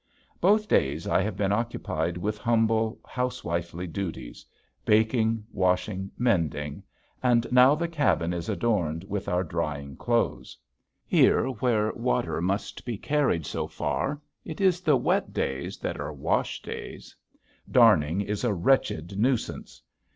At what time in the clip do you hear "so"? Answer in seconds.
13.45-13.67